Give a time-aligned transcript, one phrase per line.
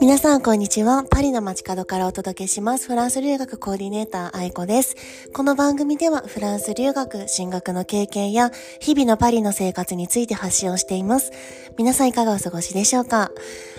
[0.00, 1.04] 皆さん、こんにちは。
[1.10, 2.88] パリの街角からお届けします。
[2.88, 4.96] フランス留学コーディネーター、愛子です。
[5.32, 8.50] この番組では、フランス留学、進学の経験や、
[8.80, 11.32] 日々のパリの生活について発信をしています。
[11.78, 13.30] 皆さん、いかがお過ごしでしょうか？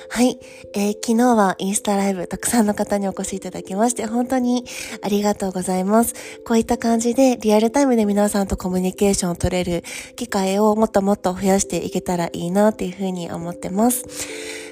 [0.10, 0.40] はい、
[0.74, 4.64] えー、昨日はインスタライブ、たくさんの方にお越しいただきまして、本当に
[5.02, 6.14] ありがとうございます。
[6.46, 9.84] こういった感じで、リアルタイムで皆さんとコミュニケーションを取れる
[10.16, 14.06] 機会をもっともっと増やしていけたらいいなっていうふうに思ってます。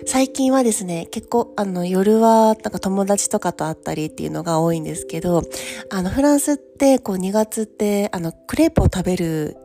[0.08, 5.42] 最近はですね、結構、あの、夜は、なんか友達とかと会ったりっていうのが多いんですけど、
[5.90, 9.58] あの、フランスって、こう、2月って、あの、クレープを食べる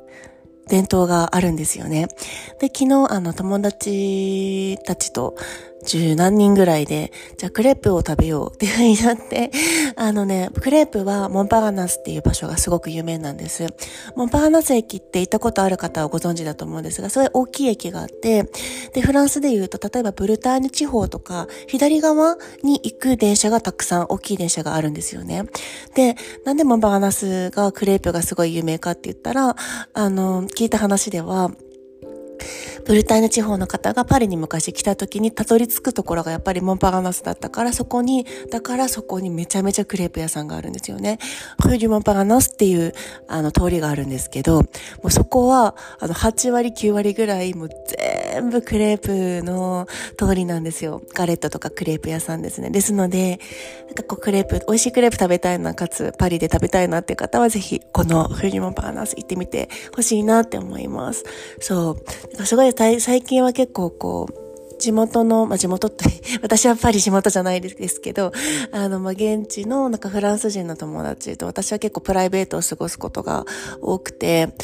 [0.70, 2.06] 伝統があるんですよね。
[2.60, 5.34] で、昨日、あの、友達たちと、
[5.84, 9.50] 十何人ぐらいで、じゃあクレープを食べようっていう風になって、
[9.96, 13.66] あのね、クレープはモンパガナスっていう場所がすごく有名なんです。
[14.14, 18.50] モンパガナス駅って行ったことある方はご存知だと思うんですが、そうい大きい駅があって、
[18.92, 25.44] で、フランスで言うと、例えばブルターニュ地方とか、左側に行く電車がたくさん大きい電車があるんですよね。
[25.94, 29.56] で、なんでモンパガナスがクレープがすごい有名かって言ったら、
[29.92, 31.50] あの、聞いた話では、
[32.84, 41.18] ブルターニュ地方の方がパリに昔来た時にたどり着くところがやっぱりモンパガナスだったからそこに、だからそこにめちゃめちゃクレープ屋さんがあるんですよね。
[41.62, 42.92] フーデュモンパガナスっていう
[43.28, 44.68] あの通りがあるんですけど、も
[45.04, 47.68] うそこはあの8割9割ぐらいもう
[48.32, 49.86] 全部クレープの
[50.16, 51.02] 通りなんですよ。
[51.14, 52.70] ガレットとかクレープ屋さんですね。
[52.70, 53.40] ですので、
[53.86, 61.24] なんかこうクレープ、美味しいクレープ食べたいな、かつパリで食べたいなっていう方はぜひこのフーデュモンパガナス行ってみてほしいなって思います。
[61.60, 61.96] そ
[62.36, 62.46] う。
[62.46, 66.06] すごい最近は結構こう、地元の、まあ、地元って
[66.42, 68.32] 私はパリ地元じゃないですけど、
[68.72, 73.44] あの、ま、現地のなんかフランス人の友達と私は結構プライベートを過ごすことが
[73.82, 74.54] 多くて、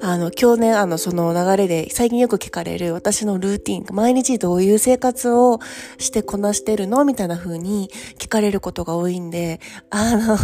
[0.00, 5.60] あの、去年あの、その流れで最近よく聞かれる私のルーティン、毎日どういう生活を
[5.98, 7.04] してこなしてるの？
[7.04, 10.36] みたいな風に聞かれることが多いんで、あの、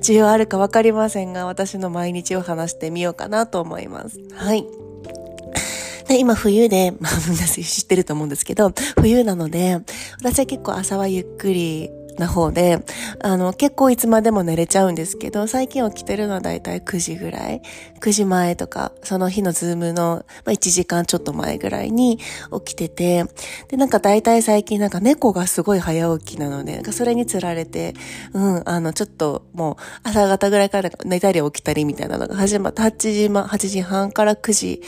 [0.00, 4.18] 需要あるかわかりませんが、私の毎日を話してみようかなと思います。
[4.34, 4.66] はい。
[6.12, 9.78] で、今冬で、 まあ皆さん知ってると思うんですけど、冬なので、
[10.20, 12.84] 私は結構朝はゆっくりな方で、
[13.20, 17.62] あの、結構いつまでも寝れちゃうんですけど、最近起きてるのはだいたい9時ぐらい、
[18.00, 23.24] 9時前とか、その日のズームの、まあ、1時間ちょっと前ぐらいに起きてて、
[23.68, 27.94] で、なんかだいたい最近なんか猫がすごい早起きなので、なんかそれにつられて、
[28.34, 34.82] うん、あの、ちょっともう朝方ぐらいから寝たり起きたりみたいなのが始まった、8時、ま、8時半から9時、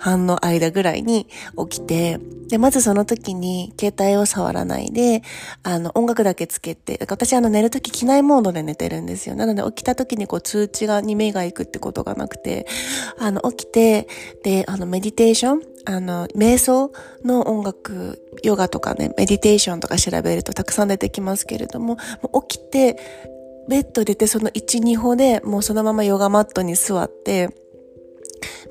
[0.00, 1.28] 半の間ぐらいに
[1.70, 2.18] 起きて、
[2.48, 5.22] で、まずその時に携帯を触らないで、
[5.62, 9.36] あの、音楽だけつけて、か私あの寝る時機内モードで寝てるんですよ。
[9.36, 12.66] なので起きた時にこう通知がに目が行くってことがなくて、
[13.18, 14.08] あの、起きて、
[14.42, 16.92] で、あの、メディテーションあの、瞑想
[17.24, 22.96] の音楽、ヨガとかね、メディテーションとか調べるとたくさん出てきますけれども、もう起きて、
[23.68, 27.50] ベッド出てその1、2歩でもうそのままヨガマットに座って、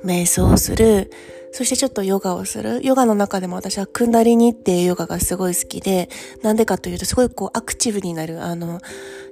[0.04, 1.10] 瞑想する、
[1.52, 2.80] そしてちょっとヨガをする。
[2.84, 6.08] ヨガの中でも私はクンダリニっていうヨガがすごい好きで、
[6.42, 8.80] なんでかというとすごいこうアクティブになる、あの、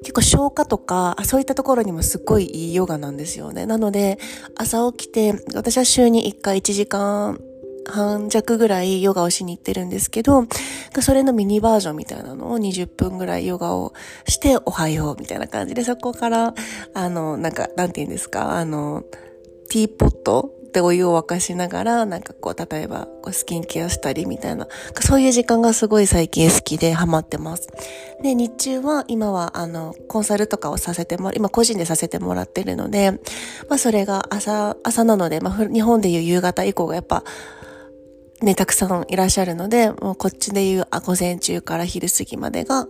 [0.00, 3.66] 結構消化とか、そういったところにもすっごいいいヨガなんですよね。
[3.66, 4.18] なので、
[4.56, 7.40] 朝起きて、私は週に1回1時間
[7.88, 10.46] 半弱ぐらいヨガをしに行ってるんですけど、
[11.00, 13.92] それのミニバージョンみたいなのを20分ぐらいヨガを
[14.26, 16.54] しておはようみたいな感じで、そこから、
[16.94, 19.04] あの、なんか、なんて言うんですか、あの、
[19.70, 24.68] ティーポットでお湯を沸かしながら、なんかこう、例えば、こうスキンケアしたりみたいな、
[25.00, 27.68] そういう時間がすごい最近好きでハマってます。
[28.22, 33.12] で、日中は、今は、あの、コンサルとかをさせてもら、今個人でさせてもらってるので、
[33.68, 37.24] まあそれが朝、朝なので、まあ日本でいう夕方以降がやっぱ、
[38.42, 42.86] ね、たくさんいらっしゃるので、もうこっちでいうあ午前中から昼過ぎまでが、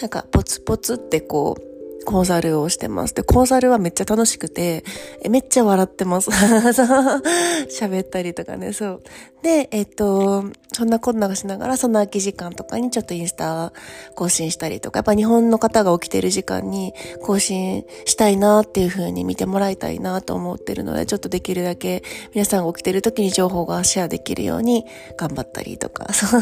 [0.00, 1.75] なんかポツポツってこう、
[2.06, 3.14] コンサルをしてます。
[3.14, 4.84] で、コンサルはめっちゃ楽しくて、
[5.22, 6.30] えめっちゃ笑ってます。
[7.68, 9.02] 喋ったりとかね、そう。
[9.42, 13.72] で、えっと、そんなこんながしながら、その空き時間とかにちょっとインスタ
[14.14, 22.02] 更新したりとか、やっぱ日本の方が起きてる時間に更新したいなっていう風に見てもらいたいなと思ってるので、ちょっとできるだけ
[22.34, 24.84] 皆さんが起きてる時に情報がシェアできるように
[25.16, 26.12] 頑張ったりとか。
[26.12, 26.40] そ う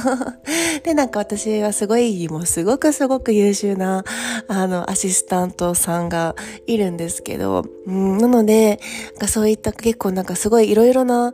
[0.83, 4.05] で、なんか私はすごい、もうすごくすごく優秀な、
[4.49, 6.35] あの、アシスタント当さんが
[6.67, 8.81] いるんですけど、うん、なので、
[9.29, 11.33] そういった結構なんかすごいいろいろな、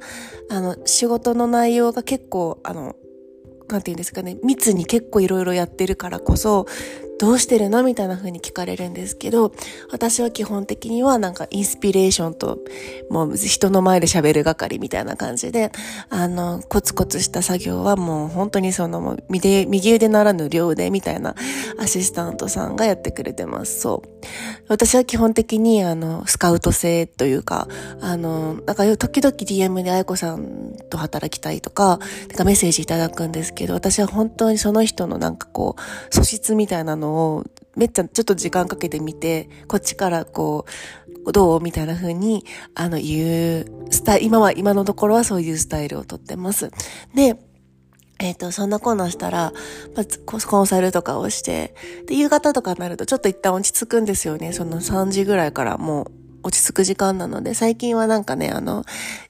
[0.51, 2.97] あの、仕事の内容が結構、あの、
[3.69, 6.67] なんていうんですかね、密に結構いろいろやってるからこそ、
[7.21, 7.83] どうしてるの？
[7.83, 9.53] みたいな風に聞かれるんですけど、
[9.93, 12.61] 私は基本的にはなんかインスピレーションと、
[13.11, 15.71] もう人の前で喋る係みたいな感じで、
[16.09, 21.35] あの、コツコツした作業はもう本当にその、右腕ならぬ両腕みたいな
[21.79, 23.81] アシスタントさんがやってくれてます。
[23.81, 24.09] そう。
[24.69, 27.69] 私は基本的にあの、スカウト制というか、
[28.01, 37.45] あの、なんか時々 DM で愛子さんと働きたいとか、なんかメッセージいただくんですけど、私は本当にその人のなんかこう、素質みたいなのをのを
[37.77, 40.67] めっちゃちょっと時間かけてみて、こっちからこ
[41.27, 41.61] う、どう？
[41.61, 46.71] みたいな風に、あの、言う、スタイル、今は、今のところはそういうスタイルをとってます。
[47.15, 47.37] で、
[48.19, 49.53] えっ、ー、と、そんなコーナーしたら、
[49.95, 51.75] まず、コンサルとかをして、
[52.07, 54.53] で、夕方とかになるとちょっと一旦落ち着くんですよね。
[54.53, 58.85] その3時ぐらいからもう落ち着く時間なので、最近はなんかね、あの、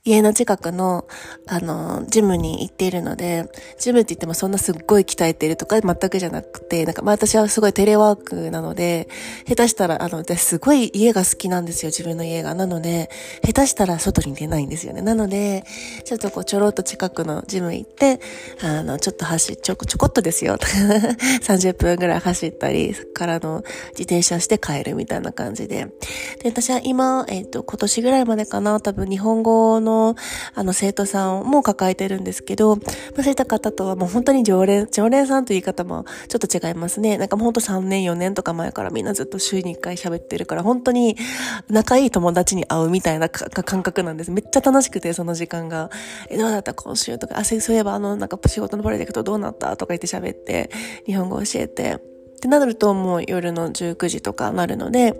[0.04, 1.06] 家の近くの、
[1.46, 9.08] あの、ジムに行っているので、ジムって言ってもそんなすっごい鍛えてるとか全くじゃなくて、なんか、まあ私はすごいテレワークなので、
[9.46, 12.54] 下手したら、あの、私すごい家が好きなんですよ、自分の家が。
[12.54, 13.10] なので、
[13.44, 15.02] 下手したら外に出ないんですよね。
[15.02, 15.64] なので、
[16.04, 18.20] ちょっとこう、ちょろっと近くのジム行って、
[18.62, 20.56] あの、ちょっと走、ちょ、ちょこっとですよ。
[21.42, 25.88] 30分ぐらい走ったり、からの自転車して帰るみたいな感じで。
[26.42, 30.16] で、私は今今、えっ、ー、と、今年ぐらいまでかな、多分日本語の、
[30.54, 32.82] あの、生徒さんも抱えてるんですけど、ま
[33.20, 37.16] あ、そういった方とはもう本当に常連、常連さんという言い方もちょっと違いますね。
[37.16, 41.16] なんかもうほんと3年、4年とか前からみんなずっと週に1回喋ってるから、本当に
[41.70, 44.30] 仲いい友達に会うみたいな感覚なんです。
[44.30, 45.88] めっちゃ楽しくて、その時間が。
[46.28, 50.68] え、どうだった今週とか、あ、そういえばあの、なんか仕事のプロジェクトどうなったとか言って喋って、
[51.06, 52.10] 日本語教えて。
[52.40, 55.14] ってなるともう夜の19時とかなるので、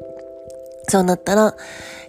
[0.91, 1.57] そうなったら、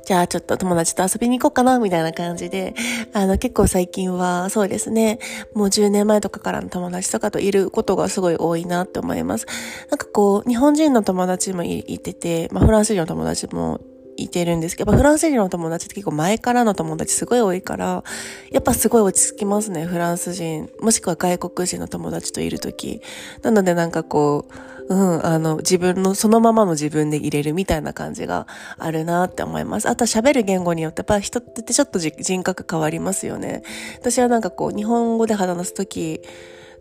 [0.03, 2.73] じゃあちょっと友達と遊びに行こうかな、みたいな感じで、
[3.13, 5.19] あの結構最近はそうですね、
[5.53, 9.45] もう10年前とかからの友達とかといることがすごい多いなって思います。
[9.89, 13.79] なんかこう、日本人の友達もいてて、まあフランス人の友達も
[14.17, 18.03] いてるんですけど、フランス人の友達って結構前からの友達すごい多いから、
[18.51, 23.01] やっぱすごい落ち着きますね、フランス人、もしくは外国人の友達といるとき。
[23.43, 28.47] なのでなんかこう、うん、あの、自分の、そのままの自分で入れるみたいな感じが
[28.77, 29.87] あるなって思います。
[29.87, 33.63] あとは喋る言語によって、やっぱ人ってちょっと人格変わりますよね。
[33.99, 36.21] 私はなんかこう、日本語で話すとき、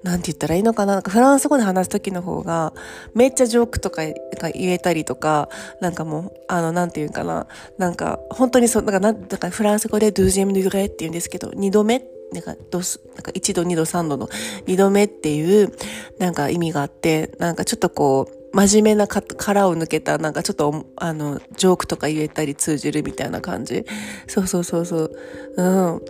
[0.02, 0.94] なんて言ったらいいのかな？
[0.94, 2.72] なんかフランス語で話すときの方が、
[3.14, 4.14] めっちゃジョークとか言
[4.54, 5.50] えたりとか、
[5.82, 7.46] なんかもう、あの、なんて言うかな？
[7.76, 12.02] なんか、本当にそう、なんか、なんかフランス語でドゥージェムデュレって言うんですけど、二度目
[12.32, 14.28] なんか、どす、なんか1度、2度、3度の
[14.66, 15.72] 2度目っていう、
[16.18, 23.84] なんか意味があって、なんかちょっとこう、真面目な殻を抜けた、なんかちょっと、あの、ジョークとか言えたり通じるみたいな感じ。
[24.26, 25.12] そうそうそうそう。
[25.56, 26.00] うん。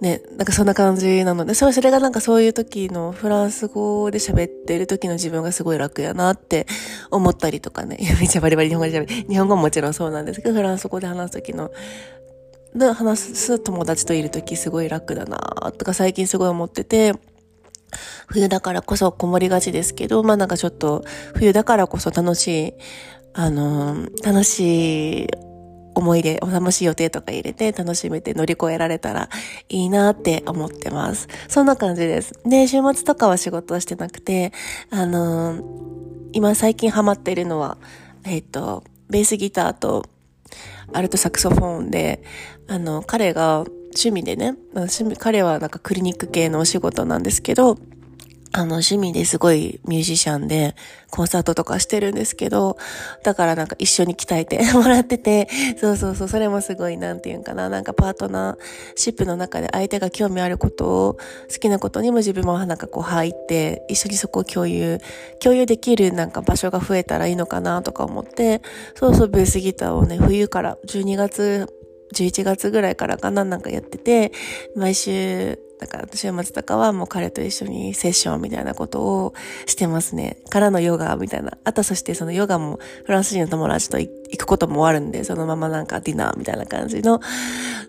[0.00, 6.66] ね、なんかそんな感じなので、それそれがなんかそういう時のフランス語で喋ってる時の自分がすごい楽やなって
[7.10, 7.98] 思ったりとかね。
[8.20, 9.28] めっちゃバリバリ日本語で喋る。
[9.28, 11.70] 日本語ももちろんそうなんですけど、フランス語で話す時の
[12.74, 17.14] で話す友達といる時すごい楽だなとか最近すごい思ってて、
[18.26, 21.04] 冬だからこそこもりがちですけど、まあなんかちょっと
[21.34, 22.74] 冬だからこそ楽しい、
[23.32, 25.26] あの楽しい
[25.94, 29.28] 思い出、お楽しい予定とか入れて楽しめて乗り越えられたら
[29.68, 31.28] いいなって思ってます。
[31.48, 32.32] そんな感じです。
[32.44, 34.52] で、週末とかは仕事をしてなくて、
[34.90, 35.60] あの
[36.32, 37.78] 今最近ハマってるのは、
[38.24, 40.06] えっ、と、ベースギターと
[40.94, 42.22] アルトサクソフォンで、
[42.68, 43.64] あの、彼が
[43.94, 47.78] 趣味でね、趣味、彼はなんかクリニック系のお仕事なんですけど、
[48.56, 50.76] あの、趣味ですごいミュージシャンで、
[51.10, 52.76] コンサートとかしてるんですけど、
[53.24, 55.48] だからなんか一緒に鍛えて もらってて、
[55.80, 58.56] そうそうそう、それもすごい、なんていうんかな、なんかパートナー
[58.94, 61.18] シップの中で相手が興味あることを、
[61.52, 65.00] 好きなことにも自分もなんかこう入って、一緒にそこを共有、
[65.40, 68.62] 共有できるなんか場所が増えたらいいのかなとか思って、
[68.94, 71.66] そうそう、ベースギターをね、冬から12月
[72.14, 74.30] 11月ぐらいからかななんかやってて、
[74.76, 79.34] 毎週だから週末とかはもう彼と一緒にセッションみたいなことを
[79.66, 80.38] してますね。
[80.48, 81.58] からのヨガみたいな。
[81.64, 87.20] あとそしてそのヨガもフランス人の友達と行くこともあるんで、そのままなんかディナーみたいな感じの。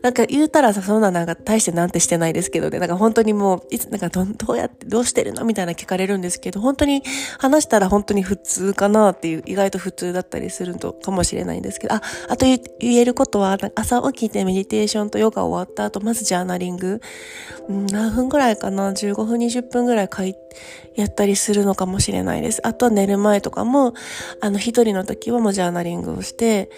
[0.02, 2.80] なんか言うたらさ、そんななんか大してなんてしてないですけどね。
[2.80, 7.02] なんか本当にもう、いつ、なんかどどうやって、どうしてるのみたいな聞かれるんですけど、本当に
[7.40, 17.02] 話したら本当に普通かなっていう、意外と普通だったりするとかもしれないんですけど、あ、あと言えることは、朝起きてメディテーションとヨガ終わった後、まずジャーナリング。
[17.76, 20.36] 何分ぐらいかな ?15 分、20分ぐらい書い、
[20.96, 22.66] やったりするのかもしれないです。
[22.66, 23.94] あとは寝る前とかも、
[24.42, 26.70] あの、一人の時はもうジャーナリングをして、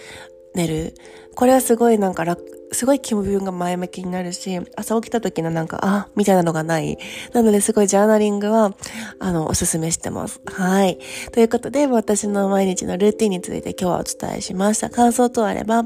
[0.58, 0.94] 寝る。
[1.34, 2.36] これはすごいなんか、
[2.72, 6.98] すごい気分が前向きになるし、朝起きた時のなんか、あ、みたいなのがない。
[7.32, 8.74] なのですごいジャーナリングは、
[9.20, 10.40] あの、おすすめしてます。
[10.46, 10.98] はい。
[11.32, 14.90] ということで、私の毎日のルーティンについて今日はお伝えしました。
[14.90, 15.84] 感想等あれば、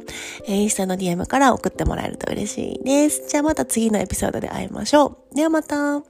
[0.49, 3.29] え、インスタの DM から送ってもらえると嬉しいです。
[3.29, 5.35] じゃあまた次のエピソードで会いましょう。
[5.35, 6.03] ではまた。